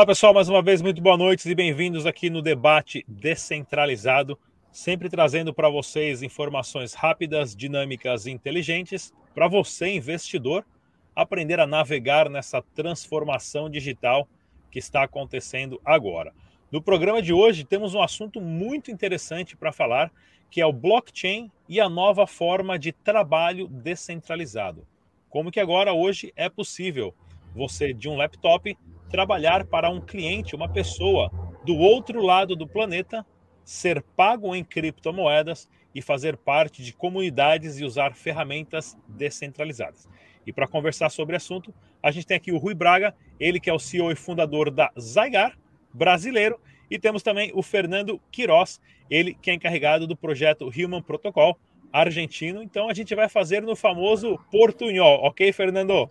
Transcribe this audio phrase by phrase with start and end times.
[0.00, 4.38] Olá pessoal, mais uma vez muito boa noite e bem-vindos aqui no debate descentralizado,
[4.72, 10.64] sempre trazendo para vocês informações rápidas, dinâmicas e inteligentes para você investidor
[11.14, 14.26] aprender a navegar nessa transformação digital
[14.70, 16.32] que está acontecendo agora.
[16.72, 20.10] No programa de hoje temos um assunto muito interessante para falar,
[20.50, 24.86] que é o blockchain e a nova forma de trabalho descentralizado.
[25.28, 27.14] Como que agora hoje é possível
[27.54, 28.74] você de um laptop
[29.10, 31.30] trabalhar para um cliente, uma pessoa
[31.64, 33.26] do outro lado do planeta,
[33.64, 40.08] ser pago em criptomoedas e fazer parte de comunidades e usar ferramentas descentralizadas.
[40.46, 43.68] E para conversar sobre o assunto, a gente tem aqui o Rui Braga, ele que
[43.68, 45.58] é o CEO e fundador da Zygar,
[45.92, 46.58] brasileiro,
[46.90, 51.58] e temos também o Fernando Queiroz, ele que é encarregado do projeto Human Protocol,
[51.92, 52.62] argentino.
[52.62, 56.08] Então a gente vai fazer no famoso portunhol, ok, Fernando?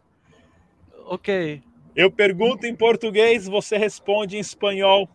[1.06, 1.62] Ok.
[1.95, 5.09] Eu pergunto em português, você responde em espanhol.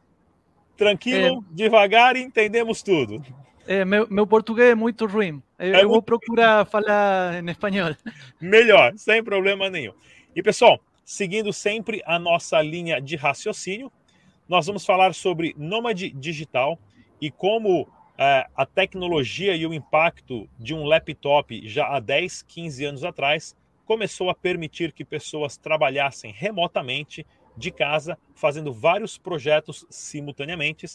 [0.77, 3.23] Tranquilo, é, devagar e entendemos tudo.
[3.67, 5.43] É, meu, meu, português é muito ruim.
[5.59, 7.95] Eu, é eu vou procurar falar em espanhol.
[8.41, 9.93] Melhor, sem problema nenhum.
[10.35, 13.91] E pessoal, seguindo sempre a nossa linha de raciocínio,
[14.49, 16.79] nós vamos falar sobre nômade digital
[17.21, 22.85] e como é, a tecnologia e o impacto de um laptop já há 10, 15
[22.85, 30.87] anos atrás começou a permitir que pessoas trabalhassem remotamente de casa, fazendo vários projetos simultaneamente,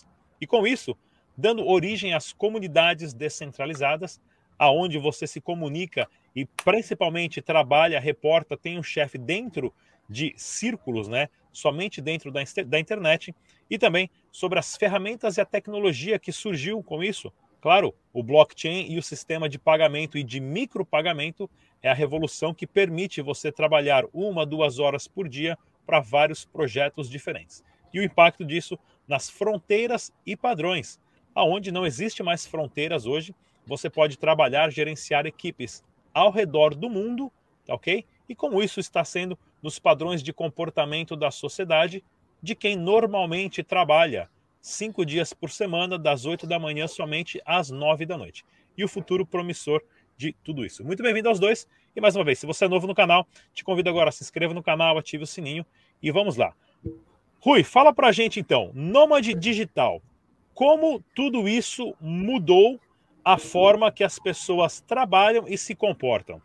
[0.41, 0.95] e com isso,
[1.37, 4.19] dando origem às comunidades descentralizadas,
[4.57, 9.73] aonde você se comunica e principalmente trabalha, reporta, tem um chefe dentro
[10.09, 11.29] de círculos, né?
[11.51, 13.33] Somente dentro da, da internet,
[13.69, 17.31] e também sobre as ferramentas e a tecnologia que surgiu com isso.
[17.61, 21.49] Claro, o blockchain e o sistema de pagamento e de micropagamento
[21.81, 27.09] é a revolução que permite você trabalhar uma, duas horas por dia para vários projetos
[27.09, 27.63] diferentes.
[27.93, 30.99] E o impacto disso nas fronteiras e padrões.
[31.33, 33.33] Aonde não existe mais fronteiras hoje,
[33.65, 37.31] você pode trabalhar, gerenciar equipes ao redor do mundo,
[37.65, 38.05] tá ok?
[38.27, 42.03] E como isso está sendo nos padrões de comportamento da sociedade
[42.41, 44.29] de quem normalmente trabalha
[44.61, 48.45] cinco dias por semana, das oito da manhã somente às nove da noite.
[48.77, 49.81] E o futuro promissor
[50.19, 50.83] de tudo isso.
[50.83, 51.65] Muito bem-vindo aos dois.
[51.95, 54.21] E mais uma vez, se você é novo no canal, te convido agora a se
[54.21, 55.65] inscreva no canal, ative o sininho
[56.03, 56.53] e vamos lá.
[57.39, 60.01] Rui, fala pra gente então, Nômade Digital,
[60.53, 62.77] como tudo isso mudou
[63.23, 66.41] a forma que as pessoas trabalham e se comportam?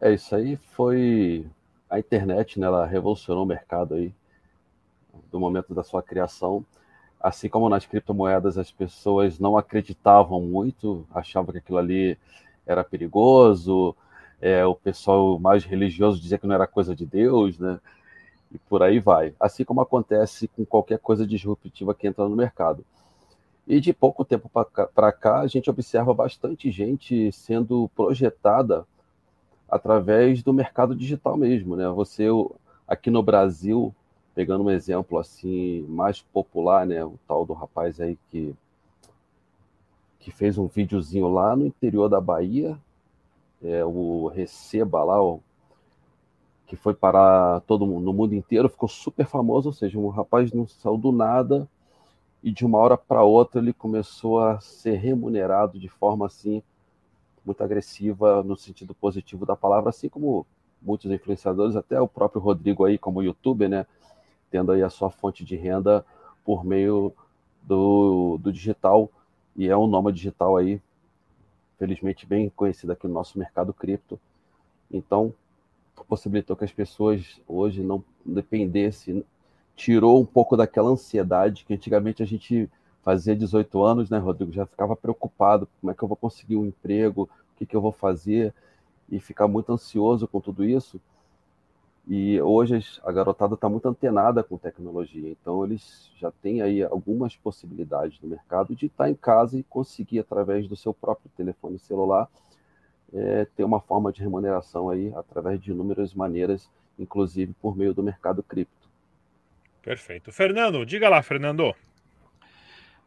[0.00, 1.46] É, isso aí foi
[1.90, 2.66] a internet, né?
[2.66, 4.10] Ela revolucionou o mercado aí
[5.30, 6.64] do momento da sua criação
[7.20, 12.18] assim como nas criptomoedas as pessoas não acreditavam muito, achavam que aquilo ali
[12.66, 13.94] era perigoso,
[14.40, 17.78] é, o pessoal mais religioso dizia que não era coisa de Deus, né?
[18.52, 19.34] E por aí vai.
[19.38, 22.84] Assim como acontece com qualquer coisa disruptiva que entra no mercado.
[23.66, 24.50] E de pouco tempo
[24.94, 28.84] para cá, a gente observa bastante gente sendo projetada
[29.68, 31.88] através do mercado digital mesmo, né?
[31.90, 32.26] Você
[32.88, 33.94] aqui no Brasil,
[34.34, 38.54] pegando um exemplo assim mais popular, né, o tal do rapaz aí que
[40.18, 42.78] que fez um videozinho lá no interior da Bahia,
[43.62, 45.40] é, o Receba lá, o,
[46.66, 50.52] que foi parar todo mundo, no mundo inteiro, ficou super famoso, ou seja, um rapaz
[50.52, 51.66] não saiu do nada
[52.42, 56.62] e de uma hora para outra ele começou a ser remunerado de forma assim
[57.44, 60.46] muito agressiva no sentido positivo da palavra, assim como
[60.80, 63.86] muitos influenciadores, até o próprio Rodrigo aí como youtuber, né,
[64.50, 66.04] tendo aí a sua fonte de renda
[66.44, 67.12] por meio
[67.62, 69.10] do, do digital,
[69.56, 70.80] e é um nome digital aí,
[71.78, 74.18] felizmente bem conhecido aqui no nosso mercado cripto.
[74.90, 75.32] Então,
[76.08, 79.24] possibilitou que as pessoas hoje não dependessem,
[79.76, 82.68] tirou um pouco daquela ansiedade que antigamente a gente
[83.02, 84.52] fazia 18 anos, né, Rodrigo?
[84.52, 87.80] Já ficava preocupado: como é que eu vou conseguir um emprego, o que, que eu
[87.80, 88.52] vou fazer,
[89.10, 91.00] e ficar muito ansioso com tudo isso.
[92.08, 97.36] E hoje a garotada está muito antenada com tecnologia, então eles já têm aí algumas
[97.36, 101.78] possibilidades no mercado de estar tá em casa e conseguir, através do seu próprio telefone
[101.78, 102.28] celular,
[103.12, 106.68] é, ter uma forma de remuneração aí através de inúmeras maneiras,
[106.98, 108.88] inclusive por meio do mercado cripto.
[109.82, 110.32] Perfeito.
[110.32, 111.74] Fernando, diga lá, Fernando.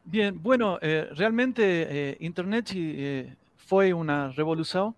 [0.06, 4.94] Bien, bueno, eh, realmente eh, Internet eh, foi uma revolução.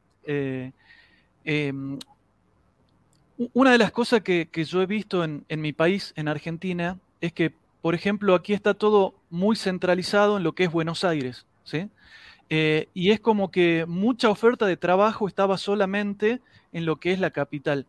[3.54, 7.54] Una de las cosas que, yo he visto en, mi país, en Argentina, es que,
[7.82, 11.90] por ejemplo, aquí está todo muy centralizado en lo que es Buenos Aires, ¿sí?
[12.50, 16.40] Eh, y es como que mucha oferta de trabajo estaba solamente
[16.72, 17.88] en lo que es la capital.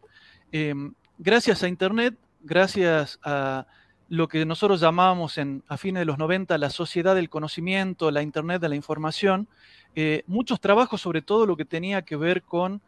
[0.50, 3.66] Em, gracias a Internet, gracias a
[4.08, 8.22] lo que nosotros llamábamos en, a fines de los 90 la sociedad del conocimiento, la
[8.22, 9.49] Internet de la información,
[9.94, 12.81] eh, muchos trabajos, sobre todo lo que tenía que ver con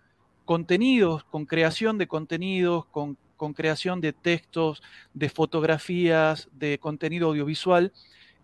[0.48, 3.18] contenidos, con creación de contenidos, con,
[3.54, 7.92] creación de textos, de fotografías, de contenido audiovisual,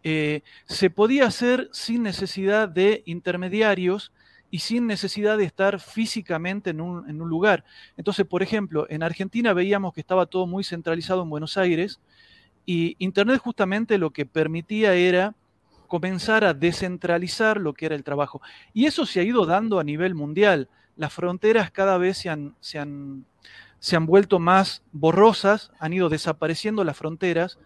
[0.03, 4.13] eh, se podía hacer sin necesidad de intermediarios
[4.51, 7.65] y sin necesidad de estar físicamente en un, en un, lugar.
[7.97, 12.01] Entonces, por ejemplo, en Argentina veíamos que estaba todo muy centralizado en Buenos Aires
[12.67, 15.35] y Internet justamente lo que permitía era
[15.89, 18.43] comenzar a descentralizar lo que era el trabajo.
[18.75, 20.69] Y eso se ha ido dando a nivel mundial.
[20.97, 23.25] Las fronteras cada vez se han, se han,
[23.79, 27.59] se han vuelto más borrosas, han ido desapareciendo las fronteras,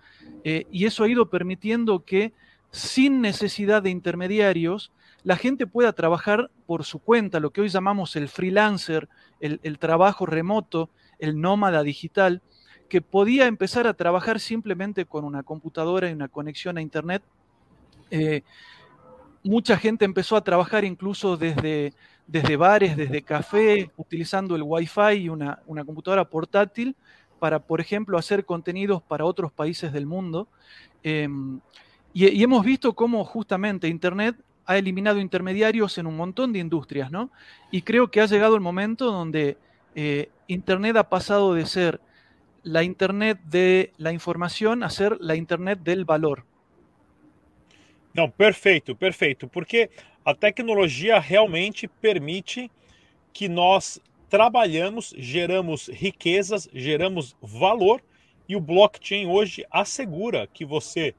[0.45, 2.33] eh, y eso ha ido permitiendo que
[2.71, 4.93] sin necesidad de intermediarios,
[5.25, 9.09] la gente pueda trabajar por su cuenta, lo que hoy llamamos el freelancer,
[9.41, 12.43] el, trabajo remoto, el nómada digital,
[12.89, 17.23] que podía empezar a trabajar simplemente con una computadora y una conexión a Internet.
[18.11, 18.43] Eh,
[19.43, 21.93] mucha gente empezó a trabajar incluso desde,
[22.29, 26.95] desde bares, desde café, utilizando el Wi-Fi y una, computadora portátil
[27.39, 30.47] para, por ejemplo, hacer contenidos para otros países del mundo.
[31.03, 31.59] Em,
[32.13, 34.37] y, hemos visto cómo justamente Internet
[34.67, 37.31] ha eliminado intermediarios en un montón de industrias, ¿no?
[37.71, 39.57] Y creo que ha llegado el momento donde
[39.95, 42.01] eh, Internet ha pasado de ser
[42.63, 46.45] la Internet de la informação a ser la Internet del valor.
[48.19, 49.89] Não, perfeito, perfeito, porque
[50.25, 52.69] a tecnologia realmente permite
[53.33, 58.03] que nós trabalhamos, geramos riquezas, geramos valor
[58.49, 61.15] e o blockchain hoje assegura que você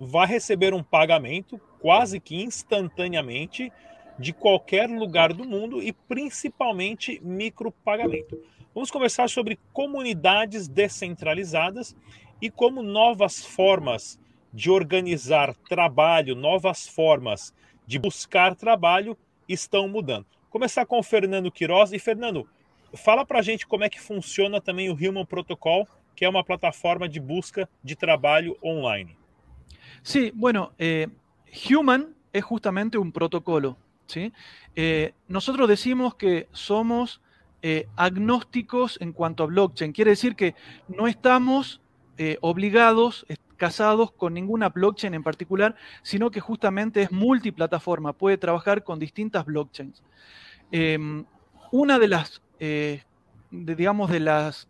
[0.00, 3.70] vai receber um pagamento quase que instantaneamente
[4.18, 8.40] de qualquer lugar do mundo e principalmente micropagamento.
[8.74, 11.94] Vamos conversar sobre comunidades descentralizadas
[12.40, 14.18] e como novas formas
[14.52, 17.54] de organizar trabalho, novas formas
[17.86, 19.16] de buscar trabalho
[19.48, 20.26] estão mudando.
[20.50, 21.92] Começar com o Fernando Quiroz.
[21.92, 22.48] E, Fernando,
[22.94, 26.44] fala para a gente como é que funciona também o Human Protocol, que é uma
[26.44, 29.16] plataforma de busca de trabalho online.
[30.02, 31.08] Sí, bueno, eh,
[31.70, 33.76] Human é justamente um protocolo.
[34.06, 34.32] ¿sí?
[34.76, 37.20] Eh, nosotros decimos que somos
[37.64, 39.92] Eh, agnósticos en cuanto a blockchain.
[39.92, 40.56] Quiere decir que
[40.88, 41.80] no estamos
[42.18, 43.24] eh, obligados,
[43.62, 49.44] casados con ninguna blockchain en particular, sino que justamente es multiplataforma, puede trabajar con distintas
[49.44, 50.02] blockchains.
[50.72, 51.24] Em,
[51.70, 53.04] una de las, eh,
[53.52, 54.66] digamos, de las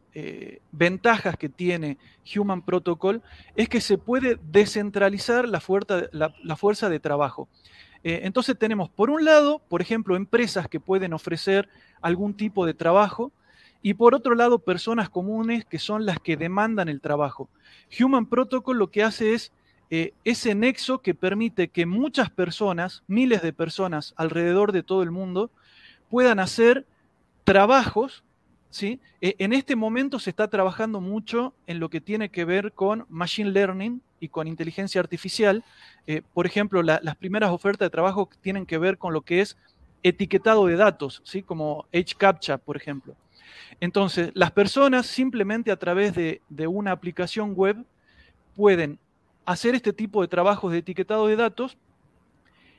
[0.72, 1.96] ventajas que tiene
[2.36, 3.22] Human Protocol
[3.56, 5.60] es que se puede descentralizar la
[6.56, 7.48] fuerza de trabajo.
[8.02, 11.66] entonces tenemos, por un lado, por ejemplo, empresas que pueden ofrecer
[12.02, 13.32] algún tipo de trabajo,
[13.82, 17.48] y por otro lado, personas comunes que son las que demandan el trabajo.
[17.98, 19.52] Human Protocol lo que hace es
[19.90, 25.10] eh, ese nexo que permite que muchas personas, miles de personas alrededor de todo el
[25.10, 25.50] mundo,
[26.08, 26.86] puedan hacer
[27.44, 28.24] trabajos.
[28.70, 29.00] ¿sí?
[29.20, 33.04] E, en este momento se está trabajando mucho en lo que tiene que ver con
[33.10, 35.64] Machine Learning y con inteligencia artificial.
[36.06, 39.58] Eh, por ejemplo, las primeras ofertas de trabajo tienen que ver con lo que es
[40.04, 41.42] etiquetado de datos, ¿sí?
[41.42, 43.14] como HCAPTCHA, por ejemplo.
[43.80, 47.84] Entonces, las personas simplemente a través de, una aplicación web
[48.54, 48.98] pueden
[49.44, 51.76] hacer este tipo de trabajos de etiquetado de datos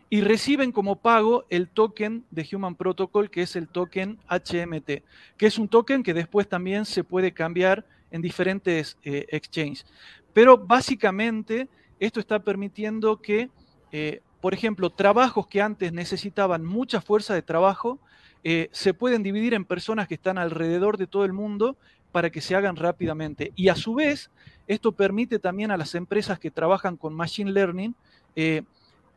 [0.09, 5.03] y reciben como pago el token de Human Protocol, que es el token HMT,
[5.37, 9.85] que es un token que después también se puede cambiar en diferentes eh, exchanges.
[10.33, 11.67] Pero básicamente
[11.99, 13.49] esto está permitiendo que
[13.91, 17.99] eh, por ejemplo, trabajos que antes necesitaban mucha fuerza de trabajo,
[18.43, 21.77] eh, se pueden dividir en personas que están alrededor de todo el mundo
[22.11, 23.51] para que se hagan rápidamente.
[23.55, 24.31] Y a su vez,
[24.67, 27.95] esto permite también a las empresas que trabajan con Machine Learning
[28.35, 28.63] eh,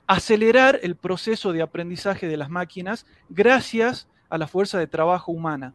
[0.07, 5.75] acelerar el proceso de aprendizaje de las máquinas gracias a la fuerza de trabajo humana.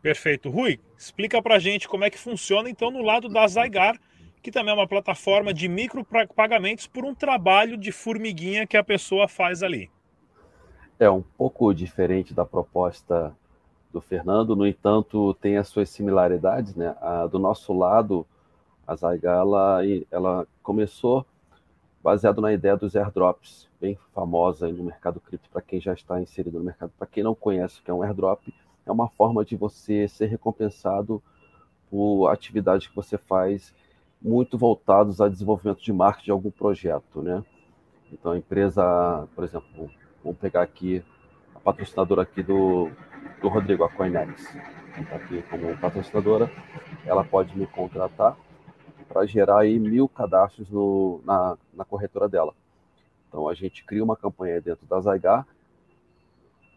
[0.00, 0.50] Perfeito.
[0.50, 3.98] Rui, explica para gente como é que funciona então no lado da Zygar,
[4.40, 9.26] que também é uma plataforma de micropagamentos por um trabalho de formiguinha que a pessoa
[9.26, 9.90] faz ali.
[10.98, 13.36] É um pouco diferente da proposta
[13.92, 16.74] do Fernando, no entanto, tem as suas similaridades.
[16.74, 16.96] Né?
[17.00, 18.26] A, do nosso lado,
[18.86, 21.26] a Zygala ela começou
[22.02, 26.58] baseado na ideia dos airdrops, bem famosa no mercado cripto para quem já está inserido
[26.58, 26.92] no mercado.
[26.96, 28.40] Para quem não conhece o que é um airdrop,
[28.86, 31.22] é uma forma de você ser recompensado
[31.90, 33.74] por atividade que você faz
[34.22, 37.44] muito voltados a desenvolvimento de marketing de algum projeto, né?
[38.12, 39.90] Então a empresa, por exemplo,
[40.26, 41.04] vamos pegar aqui
[41.54, 42.90] a patrocinadora aqui do,
[43.40, 44.56] do Rodrigo, a Coinex.
[44.98, 46.50] está aqui como patrocinadora,
[47.04, 48.36] ela pode me contratar
[49.08, 52.52] para gerar aí mil cadastros no, na, na corretora dela.
[53.28, 55.46] Então a gente cria uma campanha dentro da Zygar,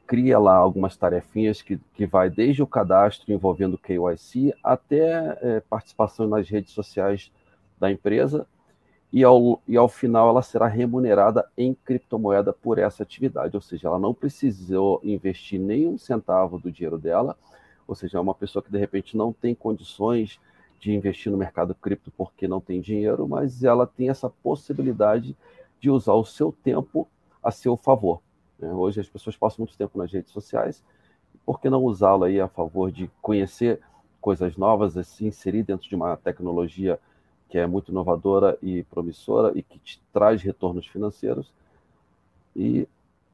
[0.06, 6.28] cria lá algumas tarefinhas que, que vai desde o cadastro envolvendo KYC até é, participação
[6.28, 7.32] nas redes sociais
[7.80, 8.46] da empresa
[9.12, 13.88] e ao, e ao final ela será remunerada em criptomoeda por essa atividade, ou seja,
[13.88, 17.36] ela não precisou investir nenhum centavo do dinheiro dela,
[17.88, 20.40] ou seja, é uma pessoa que de repente não tem condições
[20.80, 25.36] de investir no mercado cripto porque não tem dinheiro, mas ela tem essa possibilidade
[25.80, 27.08] de usar o seu tempo
[27.42, 28.22] a seu favor.
[28.60, 28.72] Né?
[28.72, 30.84] Hoje as pessoas passam muito tempo nas redes sociais,
[31.46, 33.80] por que não usá-lo aí a favor de conhecer
[34.22, 37.00] coisas novas, se inserir dentro de uma tecnologia
[37.50, 41.52] que é muito inovadora e promissora e que te traz retornos financeiros.
[42.56, 42.88] E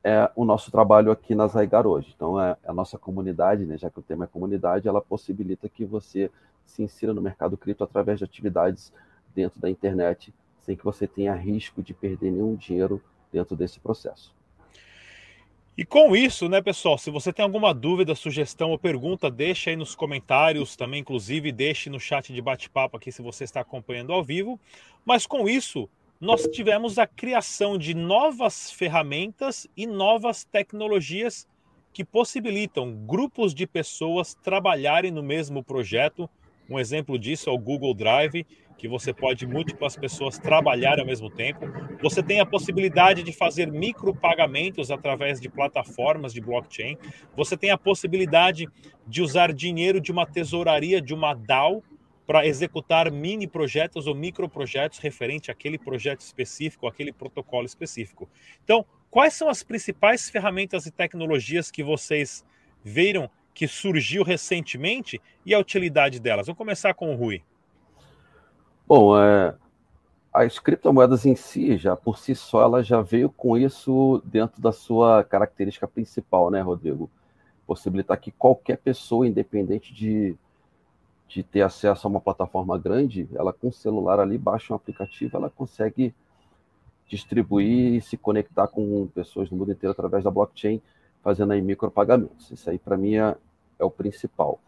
[0.04, 2.14] é o nosso trabalho aqui na Zygar hoje.
[2.16, 5.84] Então, é a nossa comunidade, né, já que o tema é comunidade, ela possibilita que
[5.84, 6.32] você
[6.66, 8.94] se insira no mercado cripto através de atividades
[9.34, 14.34] dentro da internet, sem que você tenha risco de perder nenhum dinheiro dentro desse processo.
[15.78, 19.76] E com isso, né, pessoal, se você tem alguma dúvida, sugestão ou pergunta, deixa aí
[19.76, 24.24] nos comentários, também inclusive deixe no chat de bate-papo aqui se você está acompanhando ao
[24.24, 24.58] vivo.
[25.04, 25.90] Mas com isso,
[26.20, 31.46] nós tivemos a criação de novas ferramentas e novas tecnologias
[31.92, 36.30] que possibilitam grupos de pessoas trabalharem no mesmo projeto.
[36.70, 41.30] Um exemplo disso é o Google Drive, que você pode múltiplas pessoas trabalhar ao mesmo
[41.30, 41.66] tempo.
[42.02, 46.98] Você tem a possibilidade de fazer micropagamentos através de plataformas de blockchain.
[47.36, 48.68] Você tem a possibilidade
[49.08, 51.84] de usar dinheiro de uma tesouraria, de uma DAO,
[52.26, 58.28] para executar mini projetos ou microprojetos referente àquele projeto específico, aquele protocolo específico.
[58.64, 62.44] Então, quais são as principais ferramentas e tecnologias que vocês
[62.84, 66.48] viram que surgiu recentemente e a utilidade delas?
[66.48, 67.44] Vamos começar com o Rui.
[68.88, 69.56] Bom, é,
[70.32, 74.72] as criptomoedas em si, já por si só, ela já veio com isso dentro da
[74.72, 77.10] sua característica principal, né, Rodrigo?
[77.66, 80.36] Possibilitar que qualquer pessoa, independente de,
[81.28, 85.36] de ter acesso a uma plataforma grande, ela com o celular ali, baixa um aplicativo,
[85.36, 86.14] ela consegue
[87.08, 90.80] distribuir e se conectar com pessoas do mundo inteiro através da blockchain,
[91.24, 92.52] fazendo aí micropagamentos.
[92.52, 93.36] Isso aí, para mim, é,
[93.80, 94.60] é o principal.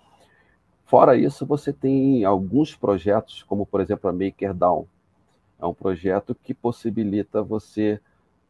[0.87, 4.87] Fora isso, você tem alguns projetos, como por exemplo a MakerDAO.
[5.59, 7.99] É um projeto que possibilita você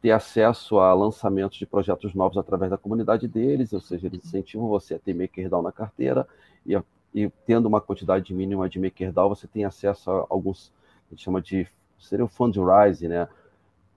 [0.00, 4.68] ter acesso a lançamentos de projetos novos através da comunidade deles, ou seja, eles incentivam
[4.68, 6.28] você a ter MakerDAO na carteira
[6.64, 6.80] e,
[7.12, 10.72] e tendo uma quantidade mínima de MakerDAO, você tem acesso a alguns,
[11.08, 11.66] a gente chama de,
[11.98, 13.28] seria o fundraising, né?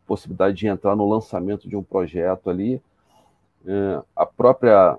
[0.08, 2.82] Possibilidade de entrar no lançamento de um projeto ali.
[3.68, 4.98] É, a própria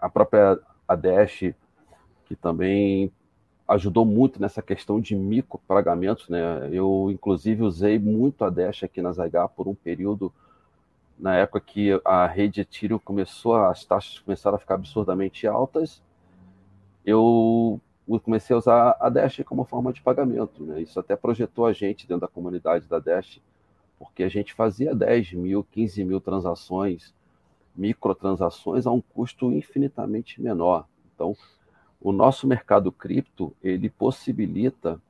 [0.00, 0.56] a própria
[0.96, 1.52] Dash
[2.30, 3.10] que também
[3.66, 6.68] ajudou muito nessa questão de micropagamentos, né?
[6.70, 10.32] Eu, inclusive, usei muito a Dash aqui na Zygar por um período,
[11.18, 16.00] na época que a rede Ethereum começou, as taxas começaram a ficar absurdamente altas,
[17.04, 17.80] eu
[18.22, 20.80] comecei a usar a Dash como forma de pagamento, né?
[20.80, 23.40] Isso até projetou a gente dentro da comunidade da Dash,
[23.98, 27.12] porque a gente fazia 10 mil, 15 mil transações,
[27.74, 30.86] microtransações a um custo infinitamente menor.
[31.12, 31.36] Então,
[32.00, 35.00] o nosso mercado cripto ele possibilita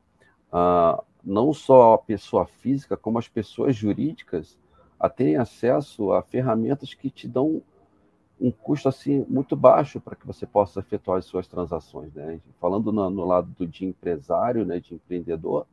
[0.53, 4.59] ah, não só a pessoa física, como as pessoas jurídicas
[4.99, 7.63] a terem acesso a ferramentas que te dão
[8.41, 12.13] um custo assim muito baixo para que você possa efetuar as suas transações.
[12.15, 12.41] Né?
[12.59, 15.67] Falando no, no lado do, de empresário, né, de empreendedor,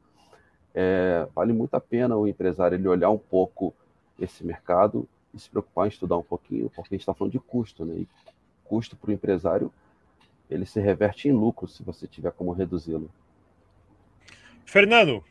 [0.74, 3.74] é, vale muito a pena o empresário ele olhar um pouco
[4.20, 7.40] esse mercado e se preocupar em estudar um pouquinho, porque a gente está falando de
[7.40, 7.96] custo, né?
[7.96, 8.08] E
[8.66, 9.72] custo para o empresário
[10.50, 13.10] ele se reverte em lucro si você tiver como reduzi-lo.
[14.66, 15.24] Fernando.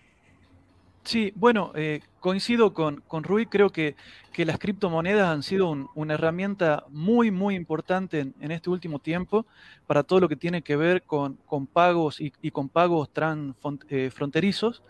[1.06, 3.94] Sí, bueno, eh, coincido con, con, Rui, creo que,
[4.32, 8.98] que las criptomonedas han sido un, una herramienta muy, muy importante en, en, este último
[8.98, 9.46] tiempo
[9.86, 14.82] para todo lo que tiene que ver con, con pagos y, y, con pagos transfronterizos.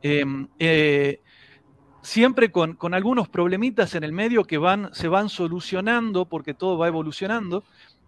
[0.00, 1.20] Eh, em, eh,
[2.02, 6.78] siempre con, con, algunos problemitas en el medio que van, se van solucionando porque todo
[6.78, 7.64] va evolucionando.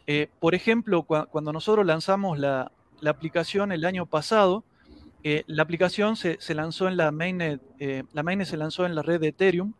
[0.07, 2.71] Eh, por ejemplo, cuando nosotros lanzamos la,
[3.05, 4.65] aplicación el año pasado,
[5.25, 9.03] eh, la aplicación se, lanzó en la mainnet, eh, la mainnet se lanzó en la
[9.03, 9.73] red de Ethereum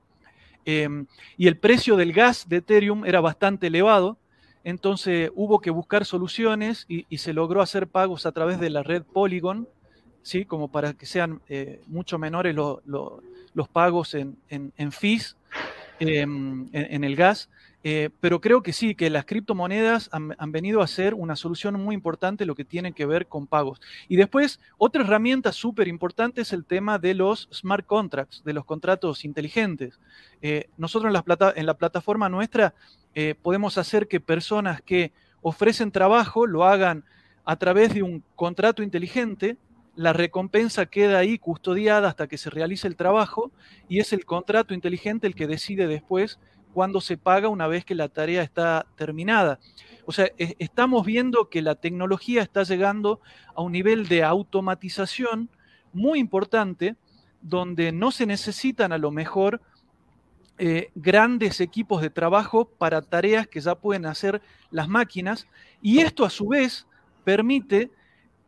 [0.65, 1.07] em,
[1.37, 4.19] y el precio del gas de Ethereum era bastante elevado,
[4.65, 9.05] entonces hubo que buscar soluciones y, se logró hacer pagos a través de la red
[9.05, 9.69] Polygon,
[10.23, 10.45] ¿sí?
[10.45, 11.41] como para que sean
[11.87, 15.37] mucho menores los pagos en, en, fees
[16.01, 17.49] em, en, el gas.
[17.89, 21.95] Eh, pero creo que sí, que las criptomonedas han, venido a ser una solución muy
[21.95, 23.81] importante lo que tiene que ver con pagos.
[24.09, 28.65] Y después, otra herramienta súper importante es el tema de los smart contracts, de los
[28.65, 30.01] contratos inteligentes.
[30.43, 32.75] Eh, nosotros en la, en la, plataforma nuestra
[33.15, 37.05] eh, podemos hacer que personas que ofrecen trabajo lo hagan
[37.45, 39.59] a través de un contrato inteligente,
[39.95, 43.53] la recompensa queda ahí custodiada hasta que se realice el trabajo
[43.89, 46.41] y es el contrato inteligente el que decide después
[46.77, 49.59] cuando se paga una vez que la tarea está terminada.
[50.05, 53.23] O sea, estamos viendo que la tecnología está llegando
[53.55, 55.49] a un nivel de automatización
[55.95, 56.95] muy importante,
[57.41, 59.63] donde no se necesitan a lo mejor
[60.59, 65.49] eh, grandes equipos de trabajo para tareas que ya pueden hacer las máquinas,
[65.81, 66.87] y esto a su vez
[67.25, 67.91] permite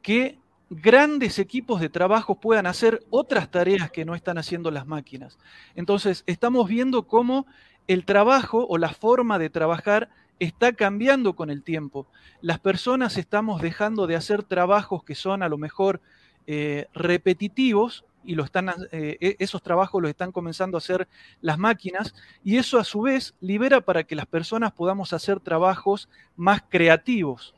[0.03, 0.39] que
[0.71, 5.39] grandes equipos de trabajo puedan hacer otras tareas que no están haciendo las máquinas.
[5.75, 7.47] Entonces, estamos viendo cómo
[7.87, 12.07] el trabajo o la forma de trabajar está cambiando con el tiempo.
[12.41, 16.01] Las personas estamos dejando de hacer trabajos que son a lo mejor
[16.47, 21.09] eh, repetitivos y están, eh, e-, esos trabajos los están comenzando a hacer
[21.41, 26.09] las máquinas y eso a su vez libera para que las personas podamos hacer trabajos
[26.37, 27.55] más creativos.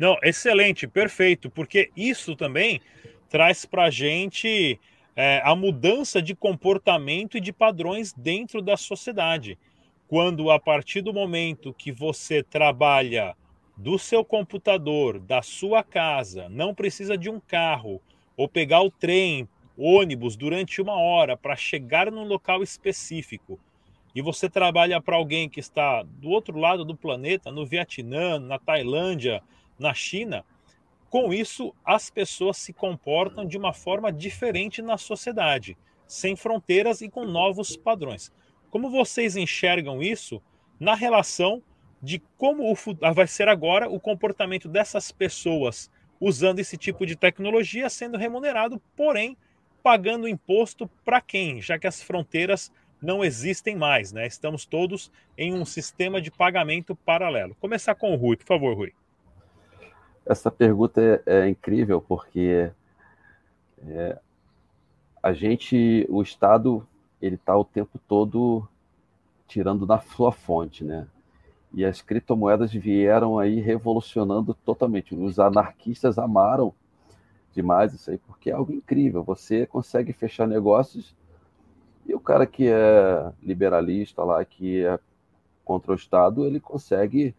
[0.00, 2.80] No, excelente, perfeito, porque isso também
[3.28, 4.80] traz para gente
[5.14, 9.58] é, a mudança de comportamento e de padrões dentro da sociedade.
[10.08, 13.36] Quando, a partir do momento que você trabalha
[13.76, 18.00] do seu computador, da sua casa, não precisa de um carro
[18.38, 23.60] ou pegar o trem, ônibus durante uma hora para chegar num local específico,
[24.14, 28.58] e você trabalha para alguém que está do outro lado do planeta, no Vietnã, na
[28.58, 29.42] Tailândia,
[29.80, 30.44] na China,
[31.08, 37.08] com isso, as pessoas se comportam de uma forma diferente na sociedade, sem fronteiras e
[37.08, 38.32] com novos padrões.
[38.70, 40.40] Como vocês enxergam isso
[40.78, 41.60] na relação
[42.00, 42.76] de como o,
[43.12, 45.90] vai ser agora o comportamento dessas pessoas
[46.20, 49.36] usando esse tipo de tecnologia, sendo remunerado, porém
[49.82, 51.60] pagando imposto para quem?
[51.60, 52.70] Já que as fronteiras
[53.02, 54.26] não existem mais, né?
[54.26, 57.56] Estamos todos em um sistema de pagamento paralelo.
[57.56, 58.92] Começar com o Rui, por favor, Rui.
[60.30, 62.70] Essa pergunta é, é incrível porque
[63.84, 64.16] é,
[65.20, 66.86] a gente, o Estado,
[67.20, 68.64] ele está o tempo todo
[69.48, 71.08] tirando da sua fonte, né?
[71.74, 75.16] E as criptomoedas vieram aí revolucionando totalmente.
[75.16, 76.72] Os anarquistas amaram
[77.52, 79.24] demais isso aí, porque é algo incrível.
[79.24, 81.12] Você consegue fechar negócios
[82.06, 84.96] e o cara que é liberalista lá, que é
[85.64, 87.34] contra o Estado, ele consegue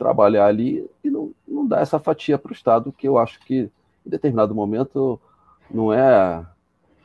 [0.00, 3.70] trabalhar ali e não, não dar essa fatia para o Estado, que eu acho que
[4.06, 5.20] em determinado momento
[5.70, 6.42] não é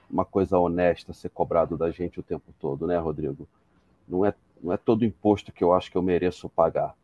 [0.09, 3.45] uma coisa honesta ser cobrado da gente o tempo todo, né, Rodrigo?
[4.07, 6.95] Não é, não é todo imposto que eu acho que eu mereço pagar.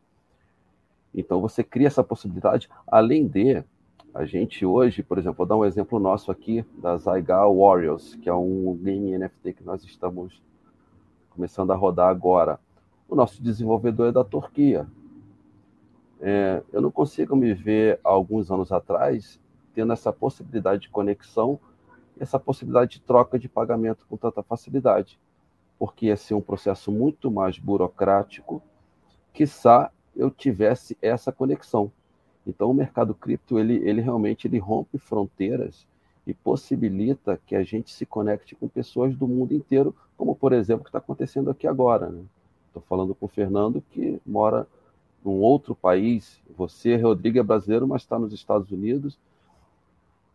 [1.14, 3.62] Então você cria essa possibilidade, além de
[4.14, 8.30] a gente hoje, por exemplo, vou dar um exemplo nosso aqui da Zygal Warriors, que
[8.30, 10.42] é um game NFT que nós estamos
[11.32, 12.62] começando a rodar agora.
[13.10, 14.88] O nosso desenvolvedor é da Turquia.
[16.22, 19.40] É, eu não consigo me ver alguns anos atrás
[19.74, 21.60] tendo essa possibilidade de conexão
[22.20, 25.20] essa possibilidade de troca de pagamento com tanta facilidade,
[25.80, 28.62] porque ia ser um processo muito mais burocrático,
[29.34, 31.92] quiçá eu tivesse essa conexão.
[32.46, 35.88] Então o mercado cripto ele, ele realmente ele rompe fronteiras
[36.28, 40.82] e possibilita que a gente se conecte com pessoas do mundo inteiro, como por exemplo
[40.82, 42.06] o que está acontecendo aqui agora.
[42.68, 42.88] Estou né?
[42.88, 44.68] falando com o Fernando que mora
[45.24, 46.42] num outro país.
[46.58, 49.18] Você, Rodrigo, é brasileiro, mas está nos Estados Unidos.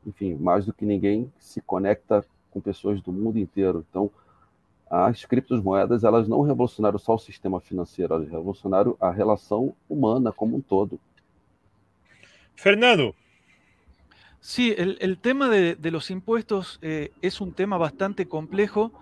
[0.07, 3.85] Enfim, mais do que ninguém se conecta com pessoas do mundo inteiro.
[3.91, 4.11] Então,
[4.89, 10.57] as criptomoedas elas não revolucionaram só o sistema financeiro, elas revolucionaram a relação humana como
[10.57, 11.01] um todo.
[12.55, 13.15] Fernando.
[14.41, 18.93] Sí, el, el tema de, de, los impuestos eh, es un tema bastante complejo.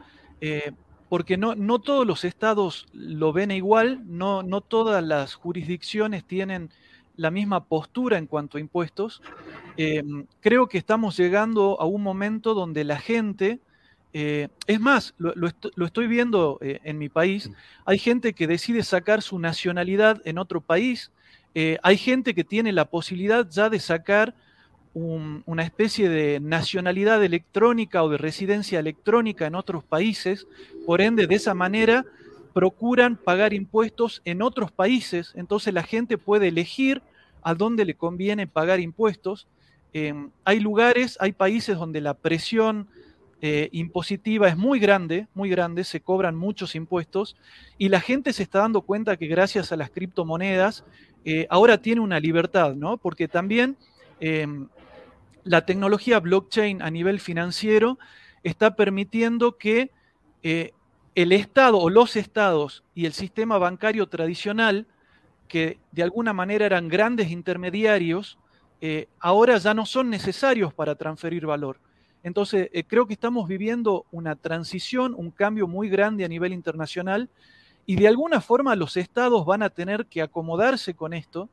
[0.40, 0.72] Eh,
[1.14, 6.70] porque no, no todos los estados lo ven igual, no, no todas las jurisdicciones tienen
[7.14, 9.22] la misma postura en cuanto a impuestos.
[9.76, 13.60] Em, creo que estamos llegando a un momento donde la gente,
[14.12, 17.48] eh, es más, lo, estoy viendo eh, en mi país,
[17.84, 21.12] hay gente que decide sacar su nacionalidad en otro país,
[21.54, 24.34] eh, hay gente que tiene la posibilidad ya de sacar
[24.94, 30.46] una especie de nacionalidad electrónica o de residencia electrónica en otros países,
[30.86, 32.04] por ende, de esa manera
[32.52, 37.02] procuran pagar impuestos en otros países, entonces la gente puede elegir
[37.42, 39.46] a dónde le conviene pagar impuestos.
[39.92, 42.88] Em, hay lugares, hay países donde la presión
[43.42, 47.36] eh, impositiva es muy grande, muy grande, se cobran muchos impuestos
[47.76, 50.84] y la gente se está dando cuenta que gracias a las criptomonedas
[51.24, 52.96] eh, ahora tiene una libertad, ¿no?
[52.96, 53.76] Porque también
[54.20, 54.68] em,
[55.44, 57.98] la tecnología blockchain a nivel financiero
[58.42, 59.90] está permitiendo que
[60.42, 60.72] eh,
[61.14, 64.86] el Estado o los estados y el sistema bancario tradicional,
[65.48, 68.38] que de alguna manera eran grandes intermediarios,
[69.18, 71.78] ahora ya no son necesarios para transferir valor.
[72.24, 77.28] Entonces, eh, creo que estamos viviendo una transición, un cambio muy grande a nivel internacional
[77.84, 81.50] y de alguna forma los estados van a tener que acomodarse con esto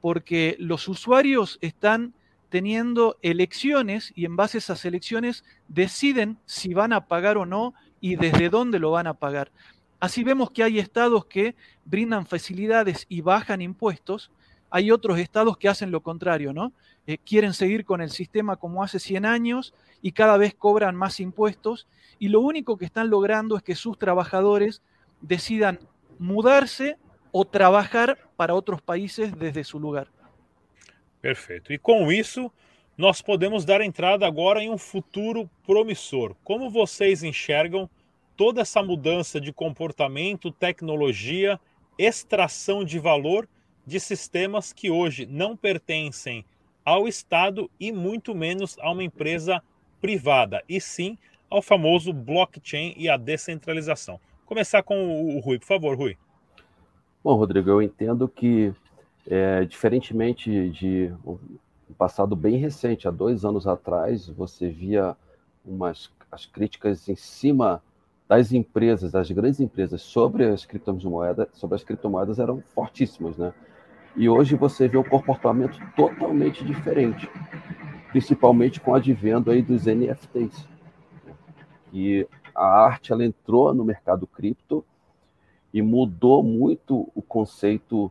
[0.00, 2.14] porque los usuarios están
[2.54, 7.74] teniendo elecciones y en base a esas elecciones deciden si van a pagar o no
[8.00, 9.50] y desde dónde lo van a pagar.
[9.98, 14.30] Así vemos que hay estados que brindan facilidades y bajan impuestos,
[14.70, 16.72] hay otros estados que hacen lo contrario, ¿no?
[17.08, 21.18] Eh, quieren seguir con el sistema como hace 100 años y cada vez cobran más
[21.18, 21.88] impuestos
[22.20, 24.80] y lo único que están logrando es que sus trabajadores
[25.20, 25.80] decidan
[26.20, 26.98] mudarse
[27.32, 30.06] o trabajar para otros países desde su lugar.
[31.24, 31.72] Perfeito.
[31.72, 32.52] E com isso,
[32.98, 36.36] nós podemos dar entrada agora em um futuro promissor.
[36.44, 37.88] Como vocês enxergam
[38.36, 41.58] toda essa mudança de comportamento, tecnologia,
[41.98, 43.48] extração de valor
[43.86, 46.44] de sistemas que hoje não pertencem
[46.84, 49.62] ao Estado e muito menos a uma empresa
[50.02, 51.16] privada, e sim
[51.48, 54.20] ao famoso blockchain e a descentralização.
[54.44, 56.18] Começar com o Rui, por favor, Rui.
[57.24, 58.74] Bom, Rodrigo, eu entendo que,
[59.26, 65.16] é, diferentemente de um passado bem recente, há dois anos atrás, você via
[65.64, 67.80] umas as críticas em cima
[68.28, 73.54] das empresas, das grandes empresas, sobre as criptomoedas, sobre as criptomoedas eram fortíssimas, né?
[74.16, 77.28] E hoje você vê um comportamento totalmente diferente,
[78.10, 80.66] principalmente com o advento aí dos NFTs.
[81.92, 84.84] E a arte ela entrou no mercado cripto
[85.72, 88.10] e mudou muito o conceito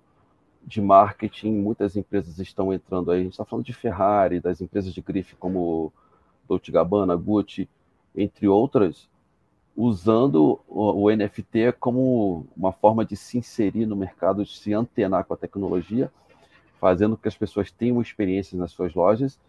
[0.66, 1.52] de marketing.
[1.54, 3.22] Muitas empresas estão entrando aí.
[3.22, 5.92] A gente está falando de Ferrari, das empresas de grife como
[6.48, 7.70] Dolce Gabbana, Gucci,
[8.16, 9.10] entre outras,
[9.76, 15.34] usando o, NFT como uma forma de se inserir no mercado, de se antenar com
[15.34, 16.12] a tecnologia,
[16.80, 19.40] fazendo com que as pessoas tenham experiências nas suas lojas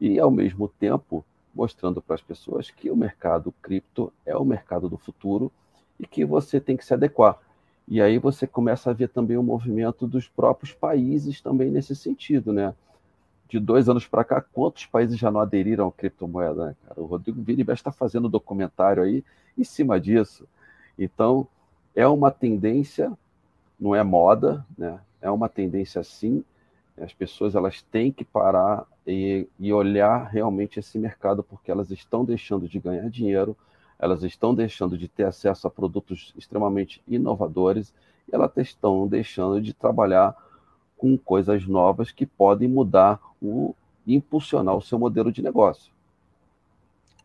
[0.00, 4.88] e, ao mesmo tempo, mostrando para as pessoas que o mercado cripto é o mercado
[4.88, 5.50] do futuro
[5.98, 7.38] e que você tem que se adequar.
[7.90, 12.52] E aí você começa a ver também o movimento dos próprios países também nesse sentido,
[12.52, 12.72] né?
[13.50, 17.00] de dois anos para cá, quantos países já não aderiram à criptomoeda, né, cara?
[17.00, 19.24] O Rodrigo Viribe está fazendo documentário aí
[19.58, 20.46] em cima disso.
[20.96, 21.48] Então,
[21.96, 23.12] é uma tendência,
[23.78, 25.00] não é moda, né?
[25.20, 26.44] É uma tendência sim.
[26.96, 32.24] As pessoas elas têm que parar e, e olhar realmente esse mercado, porque elas estão
[32.24, 33.56] deixando de ganhar dinheiro,
[34.00, 37.92] elas estão deixando de ter acesso a produtos extremamente inovadores,
[38.26, 40.34] e elas estão deixando de trabalhar
[40.96, 43.74] com coisas novas que podem mudar o
[44.06, 45.92] impulsionar o seu modelo de negocio.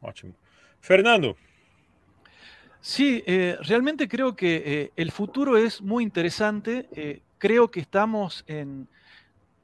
[0.02, 0.34] Ótimo.
[0.80, 1.36] Fernando.
[2.80, 6.88] Sí, eh, realmente creo que eh, el futuro es muy interesante.
[6.92, 8.88] Eh, creo que estamos en,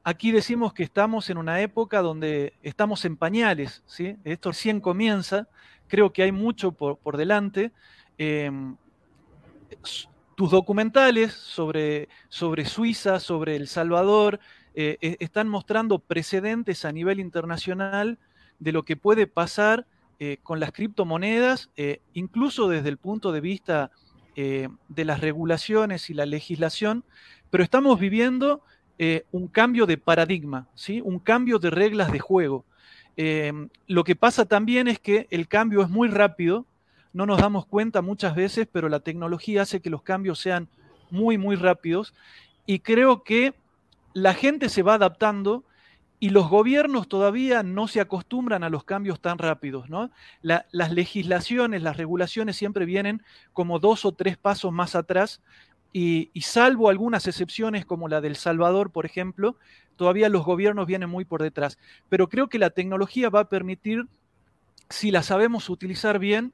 [0.04, 4.17] aquí decimos que estamos en una época donde estamos en pañales, ¿sí?
[4.24, 5.47] Esto recién comienza,
[5.92, 7.74] creo que hay mucho por, por delante.
[8.18, 8.78] Em,
[10.36, 14.40] tus documentales sobre, sobre Suiza, sobre El Salvador,
[14.74, 18.18] eh, e, están mostrando precedentes a nivel internacional
[18.58, 19.86] de lo que puede pasar
[20.20, 23.92] eh, con las criptomonedas, eh, incluso desde el punto de vista
[24.34, 27.04] de las regulaciones y la legislación,
[27.50, 28.62] pero estamos viviendo
[29.32, 31.02] un cambio de paradigma, ¿sí?
[31.02, 32.64] un cambio de reglas de juego.
[33.88, 36.65] Lo que pasa también es que el cambio es muy rápido,
[37.13, 40.69] no nos damos cuenta muchas veces, pero la tecnología hace que los cambios sean
[41.10, 42.13] muy, muy rápidos.
[42.65, 43.54] Y creo que
[44.13, 45.63] la gente se va adaptando
[46.19, 49.89] y los gobiernos todavía no se acostumbran a los cambios tan rápidos.
[49.89, 50.12] ¿no?
[50.41, 55.41] las legislaciones, las regulaciones siempre vienen como dos o tres pasos más atrás
[55.94, 59.58] y, salvo algunas excepciones como la del Salvador, por ejemplo,
[59.98, 61.78] todavía los gobiernos vienen muy por detrás.
[62.10, 64.08] Pero creo que la tecnología va a permitir,
[64.90, 66.54] si la sabemos utilizar bien,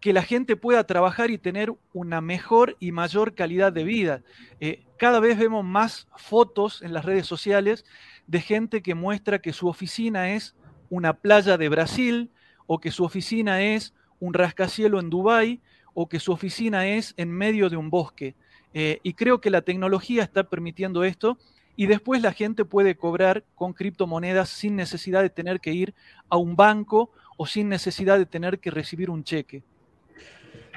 [0.00, 4.22] que la gente pueda trabajar y tener una mejor y mayor calidad de vida.
[4.60, 7.84] Eh, cada vez vemos más fotos en las redes sociales
[8.26, 10.54] de gente que muestra que su oficina es
[10.90, 12.30] una playa de Brasil
[12.66, 15.60] o que su oficina es un rascacielo en Dubái
[15.94, 18.34] o que su oficina es en medio de un bosque.
[18.78, 21.38] Eh, y creo que la tecnología está permitiendo esto
[21.76, 25.94] y después la gente puede cobrar con criptomonedas sin necesidad de tener que ir
[26.28, 29.62] a un banco o sin necesidad de tener que recibir un cheque.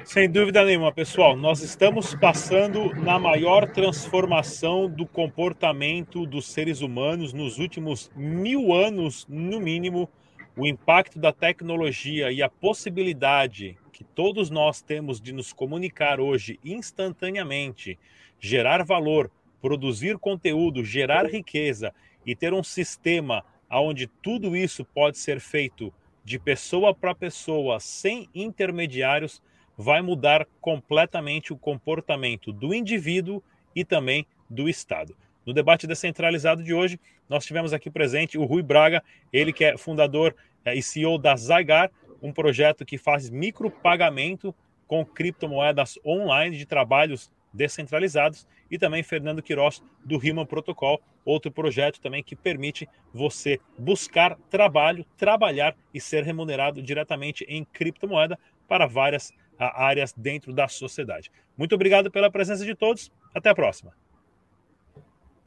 [0.02, 7.34] Sem dúvida nenhuma, pessoal, nós estamos passando na maior transformação do comportamento dos seres humanos
[7.34, 10.08] nos últimos mil anos, no mínimo.
[10.56, 16.58] O impacto da tecnologia e a possibilidade que todos nós temos de nos comunicar hoje
[16.64, 17.98] instantaneamente,
[18.38, 21.92] gerar valor, produzir conteúdo, gerar riqueza
[22.24, 25.92] e ter um sistema onde tudo isso pode ser feito
[26.24, 29.42] de pessoa para pessoa, sem intermediários,
[29.76, 33.42] vai mudar completamente o comportamento do indivíduo
[33.76, 35.14] e também do Estado.
[35.44, 39.76] No debate descentralizado de hoje, nós tivemos aqui presente o Rui Braga, ele que é
[39.76, 40.34] fundador
[40.64, 41.90] eh, e CEO da Zygar,
[42.22, 44.54] um projeto que faz micropagamento
[44.86, 52.00] com criptomoedas online de trabalhos descentralizados, e também Fernando Queiroz, do Human Protocol, outro projeto
[52.00, 59.32] também que permite você buscar trabalho, trabalhar e ser remunerado diretamente em criptomoeda para várias
[59.58, 61.30] áreas dentro da sociedade.
[61.56, 63.12] Muito obrigado pela presença de todos.
[63.34, 63.99] Até a próxima.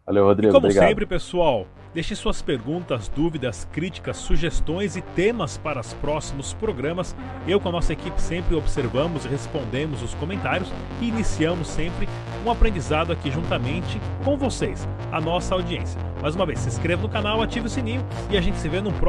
[0.05, 0.51] Valeu, Rodrigo.
[0.51, 0.87] E como obrigado.
[0.87, 7.15] sempre, pessoal, deixe suas perguntas, dúvidas, críticas, sugestões e temas para os próximos programas.
[7.47, 10.69] Eu, com a nossa equipe, sempre observamos e respondemos os comentários
[11.01, 12.09] e iniciamos sempre
[12.45, 16.01] um aprendizado aqui juntamente com vocês, a nossa audiência.
[16.21, 18.81] Mais uma vez, se inscreva no canal, ative o sininho e a gente se vê
[18.81, 19.03] no próximo.